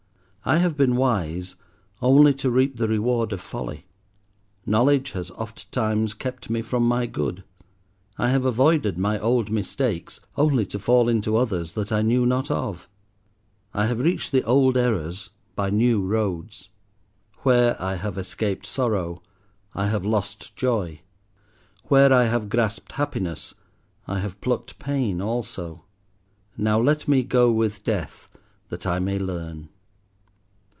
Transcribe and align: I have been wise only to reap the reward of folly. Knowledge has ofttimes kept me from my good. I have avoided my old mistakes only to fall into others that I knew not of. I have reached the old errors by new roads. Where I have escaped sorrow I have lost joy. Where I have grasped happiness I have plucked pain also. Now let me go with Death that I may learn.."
I 0.43 0.57
have 0.57 0.75
been 0.75 0.95
wise 0.95 1.55
only 2.01 2.33
to 2.33 2.49
reap 2.49 2.77
the 2.77 2.87
reward 2.87 3.31
of 3.31 3.39
folly. 3.39 3.85
Knowledge 4.65 5.11
has 5.11 5.29
ofttimes 5.37 6.15
kept 6.15 6.49
me 6.49 6.63
from 6.63 6.81
my 6.87 7.05
good. 7.05 7.43
I 8.17 8.29
have 8.29 8.43
avoided 8.43 8.97
my 8.97 9.19
old 9.19 9.51
mistakes 9.51 10.19
only 10.35 10.65
to 10.65 10.79
fall 10.79 11.07
into 11.07 11.35
others 11.37 11.73
that 11.73 11.91
I 11.91 12.01
knew 12.01 12.25
not 12.25 12.49
of. 12.49 12.89
I 13.71 13.85
have 13.85 13.99
reached 13.99 14.31
the 14.31 14.41
old 14.43 14.77
errors 14.77 15.29
by 15.55 15.69
new 15.69 16.01
roads. 16.01 16.69
Where 17.43 17.79
I 17.79 17.97
have 17.97 18.17
escaped 18.17 18.65
sorrow 18.65 19.21
I 19.75 19.89
have 19.89 20.07
lost 20.07 20.55
joy. 20.55 21.01
Where 21.83 22.11
I 22.11 22.23
have 22.25 22.49
grasped 22.49 22.93
happiness 22.93 23.53
I 24.07 24.17
have 24.21 24.41
plucked 24.41 24.79
pain 24.79 25.21
also. 25.21 25.83
Now 26.57 26.81
let 26.81 27.07
me 27.07 27.21
go 27.21 27.51
with 27.51 27.83
Death 27.83 28.31
that 28.69 28.87
I 28.87 28.97
may 28.97 29.19
learn.." 29.19 29.69